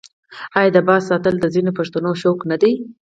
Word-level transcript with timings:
آیا 0.57 0.71
د 0.75 0.77
باز 0.87 1.01
ساتل 1.09 1.35
د 1.39 1.45
ځینو 1.53 1.71
پښتنو 1.79 2.11
شوق 2.21 2.39
نه 2.51 2.57
دی؟ 2.61 2.73